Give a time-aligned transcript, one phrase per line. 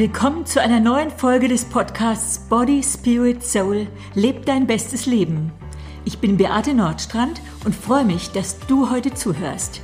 [0.00, 3.86] Willkommen zu einer neuen Folge des Podcasts Body, Spirit, Soul.
[4.14, 5.52] Leb dein bestes Leben.
[6.06, 9.82] Ich bin Beate Nordstrand und freue mich, dass du heute zuhörst.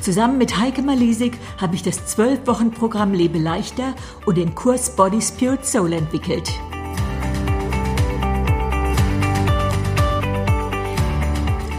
[0.00, 3.94] Zusammen mit Heike Malisik habe ich das 12-Wochen-Programm Lebe leichter
[4.24, 6.50] und den Kurs Body, Spirit, Soul entwickelt.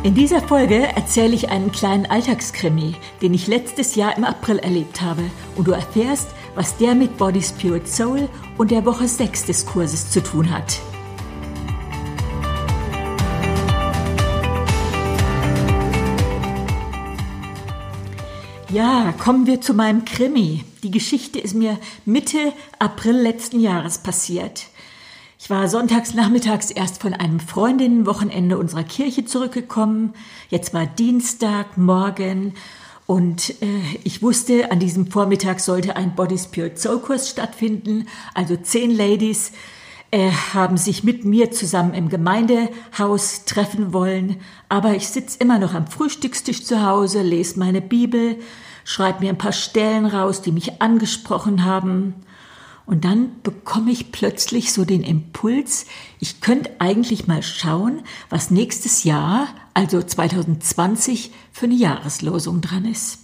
[0.04, 5.02] In dieser Folge erzähle ich einen kleinen Alltagskrimi, den ich letztes Jahr im April erlebt
[5.02, 5.24] habe
[5.56, 10.10] und du erfährst, was der mit Body Spirit Soul und der Woche 6 des Kurses
[10.10, 10.80] zu tun hat.
[18.70, 20.66] Ja, kommen wir zu meinem Krimi.
[20.82, 24.66] Die Geschichte ist mir Mitte April letzten Jahres passiert.
[25.40, 30.16] Ich war sonntags nachmittags erst von einem Freundinnenwochenende unserer Kirche zurückgekommen.
[30.50, 32.56] Jetzt war Dienstag, morgen
[33.08, 38.06] und äh, ich wusste, an diesem Vormittag sollte ein Body Spirit Soul Kurs stattfinden.
[38.34, 39.54] Also zehn Ladies
[40.12, 44.36] äh, haben sich mit mir zusammen im Gemeindehaus treffen wollen.
[44.68, 48.40] Aber ich sitze immer noch am Frühstückstisch zu Hause, lese meine Bibel,
[48.84, 52.14] schreibe mir ein paar Stellen raus, die mich angesprochen haben.
[52.86, 55.86] Und dann bekomme ich plötzlich so den Impuls,
[56.20, 59.48] ich könnte eigentlich mal schauen, was nächstes Jahr,
[59.78, 63.20] also 2020, für eine Jahreslosung dran ist.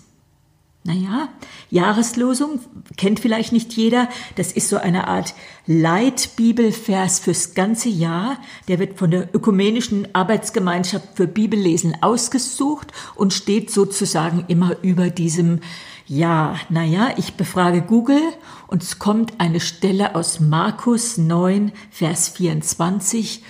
[0.84, 1.30] Naja,
[1.72, 2.60] Jahreslosung
[2.95, 4.08] kennt vielleicht nicht jeder.
[4.36, 5.34] Das ist so eine Art
[5.66, 8.38] Leitbibelvers fürs ganze Jahr.
[8.68, 15.62] Der wird von der Ökumenischen Arbeitsgemeinschaft für Bibellesen ausgesucht und steht sozusagen immer über diesem
[16.06, 18.22] ja, naja, ich befrage Google
[18.67, 23.42] und es kommt eine Stelle aus Markus 9, Vers 24.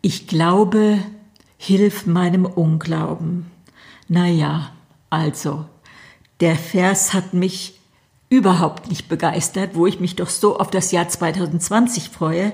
[0.00, 1.00] Ich glaube,
[1.58, 3.50] hilf meinem Unglauben.
[4.08, 4.70] Naja,
[5.10, 5.66] also,
[6.40, 7.78] der Vers hat mich
[8.30, 12.52] überhaupt nicht begeistert, wo ich mich doch so auf das Jahr 2020 freue.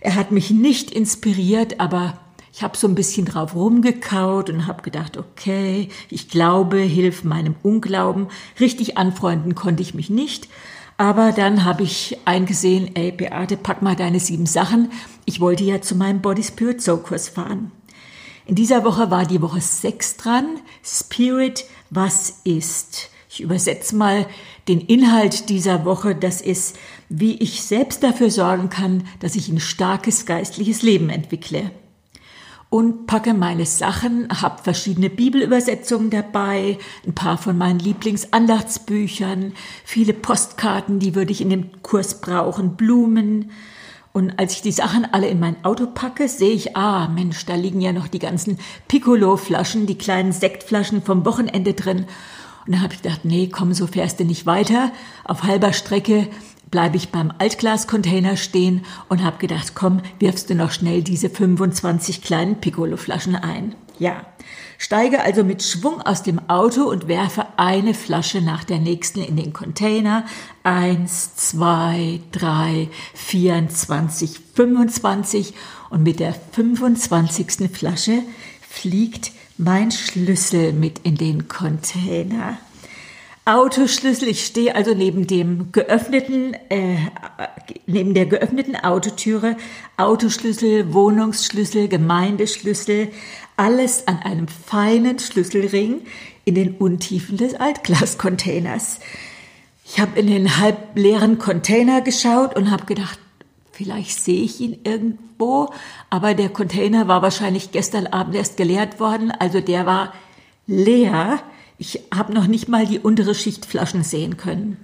[0.00, 2.18] Er hat mich nicht inspiriert, aber
[2.52, 7.56] ich habe so ein bisschen drauf rumgekaut und habe gedacht, okay, ich glaube, hilf meinem
[7.62, 8.28] Unglauben.
[8.60, 10.48] Richtig anfreunden konnte ich mich nicht.
[10.96, 14.92] Aber dann habe ich eingesehen, ey Beate, pack mal deine sieben Sachen.
[15.24, 17.72] Ich wollte ja zu meinem Body Spirit Soul Kurs fahren.
[18.46, 20.60] In dieser Woche war die Woche sechs dran.
[20.82, 23.10] Spirit, was ist?
[23.30, 24.26] Ich übersetze mal
[24.68, 26.14] den Inhalt dieser Woche.
[26.14, 26.76] Das ist,
[27.08, 31.70] wie ich selbst dafür sorgen kann, dass ich ein starkes geistliches Leben entwickle
[32.74, 39.52] und packe meine Sachen, habe verschiedene Bibelübersetzungen dabei, ein paar von meinen Lieblingsandachtsbüchern,
[39.84, 43.52] viele Postkarten, die würde ich in dem Kurs brauchen, Blumen.
[44.16, 47.56] Und als ich die Sachen alle in mein Auto packe, sehe ich, ah, Mensch, da
[47.56, 52.06] liegen ja noch die ganzen Piccolo-Flaschen, die kleinen Sektflaschen vom Wochenende drin.
[52.64, 54.92] Und dann habe ich gedacht, nee, komm, so fährst du nicht weiter.
[55.24, 56.28] Auf halber Strecke
[56.74, 62.20] bleibe ich beim Altglascontainer stehen und habe gedacht, komm, wirfst du noch schnell diese 25
[62.20, 63.76] kleinen Piccolo-Flaschen ein.
[64.00, 64.26] Ja,
[64.76, 69.36] steige also mit Schwung aus dem Auto und werfe eine Flasche nach der nächsten in
[69.36, 70.24] den Container.
[70.64, 75.54] Eins, zwei, drei, 24, 25
[75.90, 77.70] und mit der 25.
[77.72, 78.18] Flasche
[78.68, 82.58] fliegt mein Schlüssel mit in den Container.
[83.46, 84.28] Autoschlüssel.
[84.28, 86.96] Ich stehe also neben dem geöffneten, äh,
[87.86, 89.56] neben der geöffneten Autotüre.
[89.98, 93.10] Autoschlüssel, Wohnungsschlüssel, Gemeindeschlüssel,
[93.56, 96.02] alles an einem feinen Schlüsselring
[96.44, 99.00] in den Untiefen des Altglascontainers.
[99.84, 103.18] Ich habe in den halbleeren Container geschaut und habe gedacht,
[103.72, 105.70] vielleicht sehe ich ihn irgendwo,
[106.08, 110.14] aber der Container war wahrscheinlich gestern Abend erst geleert worden, also der war
[110.66, 111.40] leer.
[111.78, 114.76] Ich habe noch nicht mal die untere Schicht Flaschen sehen können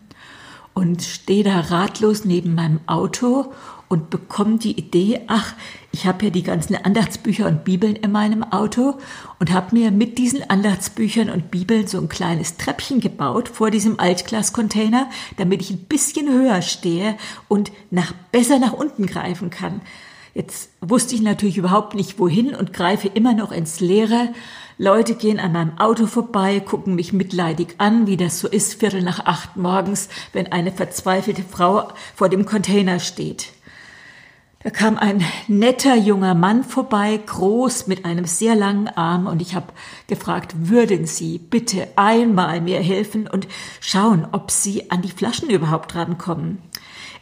[0.75, 3.53] und stehe da ratlos neben meinem Auto
[3.89, 5.55] und bekomme die Idee, ach,
[5.91, 8.95] ich habe ja die ganzen Andachtsbücher und Bibeln in meinem Auto
[9.41, 13.99] und habe mir mit diesen Andachtsbüchern und Bibeln so ein kleines Treppchen gebaut vor diesem
[13.99, 17.17] Altglascontainer, damit ich ein bisschen höher stehe
[17.49, 19.81] und nach, besser nach unten greifen kann.
[20.35, 24.29] Jetzt wusste ich natürlich überhaupt nicht wohin und greife immer noch ins Leere
[24.83, 29.03] Leute gehen an meinem Auto vorbei, gucken mich mitleidig an, wie das so ist, Viertel
[29.03, 33.49] nach acht morgens, wenn eine verzweifelte Frau vor dem Container steht.
[34.63, 39.55] Da kam ein netter junger Mann vorbei, groß mit einem sehr langen Arm, und ich
[39.55, 39.67] habe
[40.07, 43.49] gefragt, würden Sie bitte einmal mir helfen und
[43.81, 46.57] schauen, ob Sie an die Flaschen überhaupt rankommen.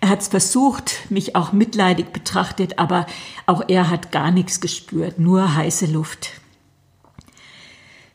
[0.01, 3.07] Er hat es versucht, mich auch mitleidig betrachtet, aber
[3.47, 6.31] auch er hat gar nichts gespürt, nur heiße Luft.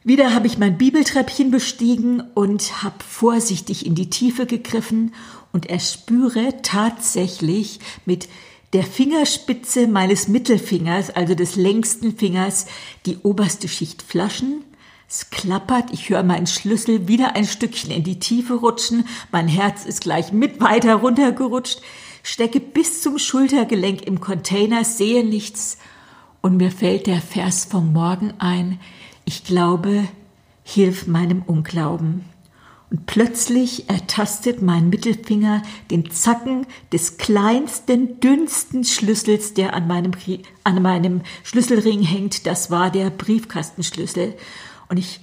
[0.05, 5.13] Wieder habe ich mein Bibeltreppchen bestiegen und habe vorsichtig in die Tiefe gegriffen
[5.53, 8.27] und erspüre tatsächlich mit
[8.73, 12.65] der Fingerspitze meines Mittelfingers, also des längsten Fingers,
[13.05, 14.65] die oberste Schicht Flaschen.
[15.07, 19.85] Es klappert, ich höre meinen Schlüssel wieder ein Stückchen in die Tiefe rutschen, mein Herz
[19.85, 21.81] ist gleich mit weiter runtergerutscht,
[22.23, 25.77] stecke bis zum Schultergelenk im Container, sehe nichts.
[26.41, 28.79] Und mir fällt der Vers vom Morgen ein,
[29.25, 30.07] ich glaube,
[30.63, 32.25] hilf meinem Unglauben.
[32.89, 40.11] Und plötzlich ertastet mein Mittelfinger den Zacken des kleinsten, dünnsten Schlüssels, der an meinem,
[40.63, 42.45] an meinem Schlüsselring hängt.
[42.45, 44.35] Das war der Briefkastenschlüssel.
[44.89, 45.21] Und ich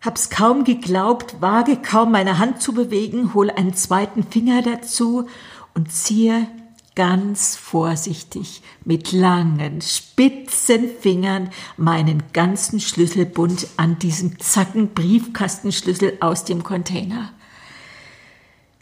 [0.00, 5.26] hab's kaum geglaubt, wage kaum meine Hand zu bewegen, hole einen zweiten Finger dazu
[5.74, 6.46] und ziehe
[6.94, 16.62] ganz vorsichtig mit langen, spitzen Fingern meinen ganzen Schlüsselbund an diesem Zacken Briefkastenschlüssel aus dem
[16.62, 17.32] Container.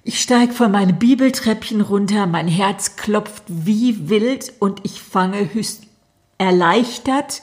[0.02, 5.48] Ich steig von meinem Bibeltreppchen runter, mein Herz klopft wie wild und ich fange
[6.38, 7.42] erleichtert,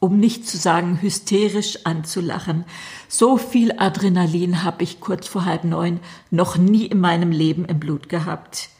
[0.00, 2.64] um nicht zu sagen hysterisch anzulachen.
[3.08, 6.00] So viel Adrenalin habe ich kurz vor halb neun
[6.30, 8.70] noch nie in meinem Leben im Blut gehabt.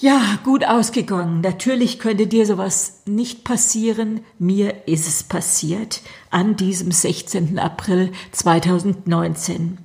[0.00, 1.40] Ja, gut ausgegangen.
[1.40, 4.20] Natürlich könnte dir sowas nicht passieren.
[4.38, 7.58] Mir ist es passiert an diesem 16.
[7.58, 9.78] April 2019.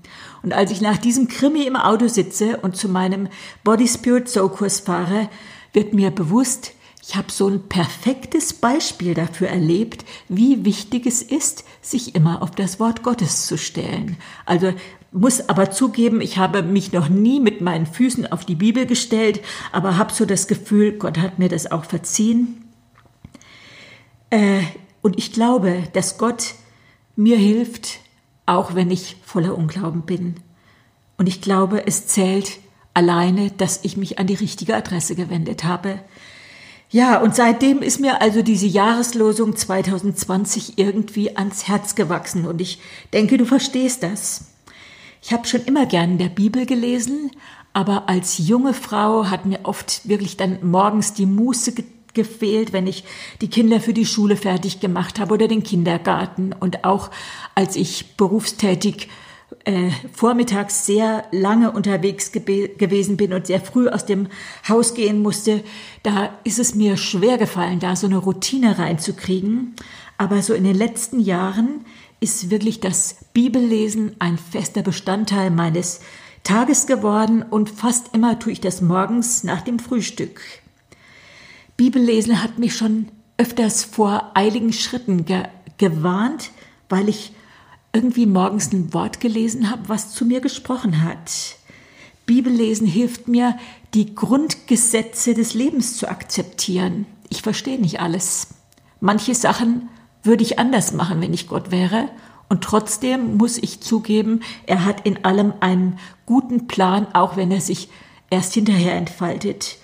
[0.43, 3.27] Und als ich nach diesem Krimi im Auto sitze und zu meinem
[3.63, 5.29] Body Spirit Soul Kurs fahre,
[5.73, 11.63] wird mir bewusst, ich habe so ein perfektes Beispiel dafür erlebt, wie wichtig es ist,
[11.81, 14.17] sich immer auf das Wort Gottes zu stellen.
[14.45, 14.73] Also
[15.13, 19.41] muss aber zugeben, ich habe mich noch nie mit meinen Füßen auf die Bibel gestellt,
[19.71, 22.63] aber habe so das Gefühl, Gott hat mir das auch verziehen.
[24.29, 24.63] Äh,
[25.01, 26.55] und ich glaube, dass Gott
[27.15, 27.99] mir hilft,
[28.45, 30.35] auch wenn ich voller Unglauben bin.
[31.17, 32.59] Und ich glaube, es zählt
[32.93, 35.99] alleine, dass ich mich an die richtige Adresse gewendet habe.
[36.89, 42.79] Ja, und seitdem ist mir also diese Jahreslosung 2020 irgendwie ans Herz gewachsen und ich
[43.13, 44.52] denke, du verstehst das.
[45.25, 47.31] Ich habe schon immer gern in der Bibel gelesen,
[47.71, 52.85] aber als junge Frau hat mir oft wirklich dann morgens die Muße ge gefehlt, wenn
[52.85, 53.05] ich
[53.41, 56.53] die Kinder für die Schule fertig gemacht habe oder den Kindergarten.
[56.53, 57.09] Und auch
[57.55, 59.09] als ich berufstätig
[59.65, 64.27] äh, vormittags sehr lange unterwegs gewesen bin und sehr früh aus dem
[64.69, 65.63] Haus gehen musste,
[66.03, 69.73] da ist es mir schwer gefallen, da so eine Routine reinzukriegen.
[70.19, 71.83] Aber so in den letzten Jahren
[72.23, 75.99] ist wirklich das Bibellesen ein fester Bestandteil meines
[76.43, 80.41] Tages geworden und fast immer tue ich das morgens nach dem Frühstück.
[81.75, 85.43] Bibellesen hat mich schon öfters vor eiligen Schritten ge
[85.77, 86.51] gewarnt,
[86.87, 87.33] weil ich
[87.91, 91.57] irgendwie morgens ein Wort gelesen habe, was zu mir gesprochen hat.
[92.25, 93.57] Bibellesen hilft mir,
[93.93, 97.05] die Grundgesetze des Lebens zu akzeptieren.
[97.29, 98.47] Ich verstehe nicht alles.
[99.01, 99.89] Manche Sachen
[100.23, 102.09] würde ich anders machen, wenn ich Gott wäre.
[102.49, 107.61] Und trotzdem muss ich zugeben, er hat in allem einen guten Plan, auch wenn er
[107.61, 107.89] sich
[108.29, 109.77] erst hinterher entfaltet.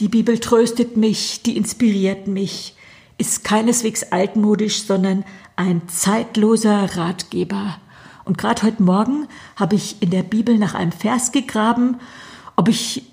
[0.00, 2.74] Die Bibel tröstet mich, die inspiriert mich,
[3.18, 5.24] ist keineswegs altmodisch, sondern
[5.56, 7.78] ein zeitloser Ratgeber.
[8.24, 11.96] Und gerade heute Morgen habe ich in der Bibel nach einem Vers gegraben,
[12.56, 13.04] ob ich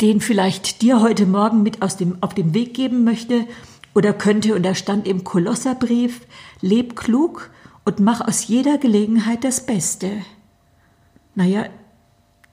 [0.00, 3.46] den vielleicht dir heute Morgen mit aus dem, auf den Weg geben möchte
[3.94, 6.20] oder könnte, und da stand im Kolosserbrief,
[6.60, 7.50] leb klug
[7.84, 10.10] und mach aus jeder Gelegenheit das Beste.
[11.34, 11.66] Naja,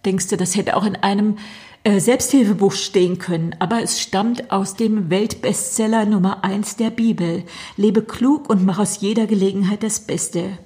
[0.05, 1.37] denkst du, das hätte auch in einem
[1.83, 7.43] äh, Selbsthilfebuch stehen können, aber es stammt aus dem Weltbestseller Nummer eins der Bibel.
[7.77, 10.57] Lebe klug und mach aus jeder Gelegenheit das Beste.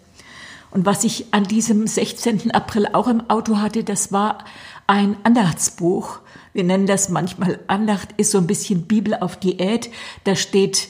[0.72, 2.52] Und was ich an diesem 16.
[2.52, 4.46] April auch im Auto hatte, das war
[4.88, 6.20] ein Andachtsbuch
[6.54, 9.90] wir nennen das manchmal Andacht, ist so ein bisschen Bibel auf Diät.
[10.24, 10.90] Da steht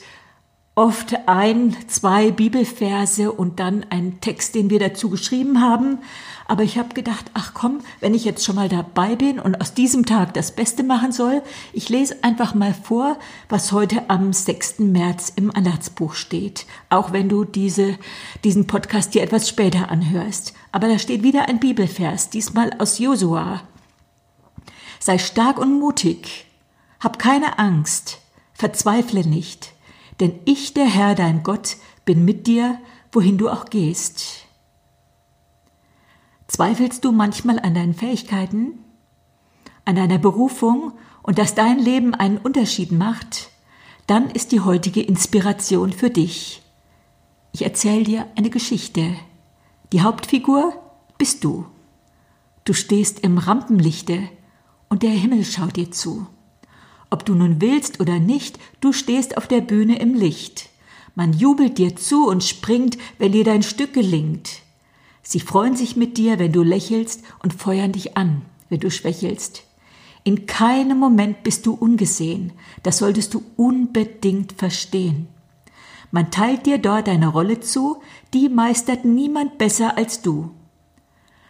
[0.80, 5.98] oft ein, zwei Bibelverse und dann ein Text, den wir dazu geschrieben haben.
[6.48, 9.74] Aber ich habe gedacht, ach komm, wenn ich jetzt schon mal dabei bin und aus
[9.74, 13.18] diesem Tag das Beste machen soll, ich lese einfach mal vor,
[13.50, 14.80] was heute am 6.
[14.80, 16.66] März im Andachtsbuch steht.
[16.90, 17.98] Auch wenn du diese,
[18.46, 20.54] diesen Podcast dir etwas später anhörst.
[20.72, 23.62] Aber da steht wieder ein Bibelvers, diesmal aus Josua.
[25.00, 26.46] Sei stark und mutig,
[27.00, 28.20] hab keine Angst,
[28.54, 29.74] verzweifle nicht,
[30.20, 32.78] denn ich, der Herr, dein Gott, bin mit dir,
[33.12, 34.46] wohin du auch gehst.
[36.48, 38.80] Zweifelst du manchmal an deinen Fähigkeiten,
[39.86, 43.50] an deiner Berufung und dass dein Leben einen Unterschied macht,
[44.08, 46.62] dann ist die heutige Inspiration für dich.
[47.52, 49.16] Ich erzähle dir eine Geschichte.
[49.92, 50.74] Die Hauptfigur
[51.18, 51.66] bist du.
[52.66, 54.30] Du stehst im Rampenlichte
[54.90, 56.28] und der Himmel schaut dir zu.
[57.12, 60.70] Ob du nun willst oder nicht, du stehst auf der Bühne im Licht.
[61.16, 64.62] Man jubelt dir zu und springt, wenn dir dein Stück gelingt.
[65.22, 69.64] Sie freuen sich mit dir, wenn du lächelst und feuern dich an, wenn du schwächelst.
[70.24, 72.52] In keinem Moment bist du ungesehen,
[72.84, 75.28] das solltest du unbedingt verstehen.
[76.12, 78.02] Man teilt dir dort eine Rolle zu,
[78.34, 80.52] die meistert niemand besser als du.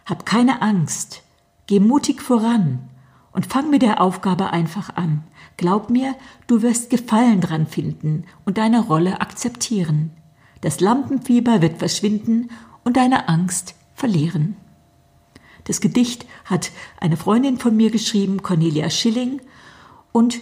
[0.06, 1.22] Hab keine Angst,
[1.66, 2.90] geh mutig voran
[3.32, 5.24] und fang mit der Aufgabe einfach an.
[5.56, 6.14] Glaub mir,
[6.46, 10.12] du wirst Gefallen dran finden und deine Rolle akzeptieren.
[10.60, 12.50] Das Lampenfieber wird verschwinden
[12.84, 14.56] und deine Angst verlieren.
[15.64, 19.40] Das Gedicht hat eine Freundin von mir geschrieben, Cornelia Schilling,
[20.12, 20.40] und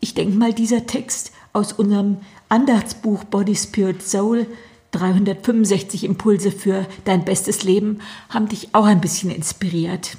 [0.00, 4.46] ich denke mal, dieser Text aus unserem Andachtsbuch Body, Spirit, Soul
[4.92, 10.16] 365 Impulse für dein bestes Leben haben dich auch ein bisschen inspiriert.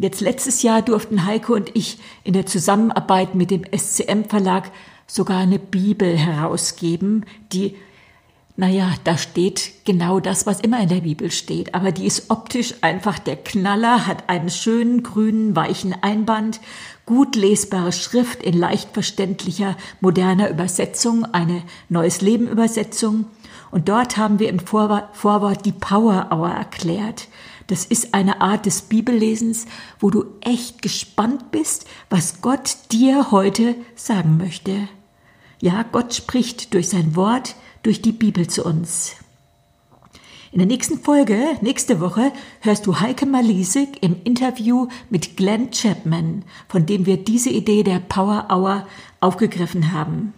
[0.00, 4.70] Jetzt letztes Jahr durften Heike und ich in der Zusammenarbeit mit dem SCM Verlag
[5.08, 7.74] sogar eine Bibel herausgeben, die
[8.60, 12.74] naja, da steht genau das, was immer in der Bibel steht, aber die ist optisch
[12.80, 16.58] einfach der Knaller, hat einen schönen grünen, weichen Einband,
[17.06, 23.26] gut lesbare Schrift in leicht verständlicher, moderner Übersetzung, eine Neues Leben Übersetzung.
[23.70, 27.28] Und dort haben wir im Vorwort die Power Hour erklärt.
[27.68, 29.66] Das ist eine Art des Bibellesens,
[30.00, 34.88] wo du echt gespannt bist, was Gott dir heute sagen möchte.
[35.60, 39.16] Ja, Gott spricht durch sein Wort, durch die Bibel zu uns.
[40.50, 46.44] In der nächsten Folge, nächste Woche, hörst du Heike Malisik im Interview mit Glenn Chapman,
[46.68, 48.86] von dem wir diese Idee der Power Hour
[49.20, 50.32] aufgegriffen haben.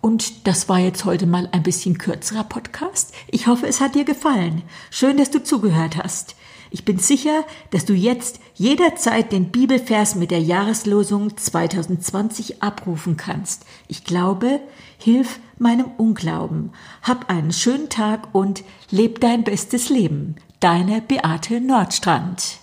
[0.00, 3.12] Und das war jetzt heute mal ein bisschen kürzerer Podcast.
[3.28, 4.62] Ich hoffe, es hat dir gefallen.
[4.90, 6.36] Schön, dass du zugehört hast.
[6.70, 13.66] Ich bin sicher, dass du jetzt jederzeit den Bibelvers mit der Jahreslosung 2020 abrufen kannst.
[13.88, 14.60] Ich glaube,
[14.96, 16.70] hilf meinem Unglauben.
[17.02, 20.36] Hab einen schönen Tag und leb dein bestes Leben.
[20.60, 22.59] Deine Beate Nordstrand.